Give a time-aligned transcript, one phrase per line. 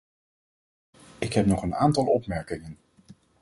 [1.17, 2.77] Ik heb nog een aantal opmerkingen.